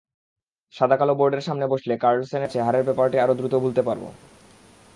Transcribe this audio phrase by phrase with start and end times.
[0.73, 4.03] সাদাকালো বোর্ডের সামনে বসলে কার্লসেনের কাছে হারের ব্যাপারটি আরও দ্রুত ভুলতে পারব।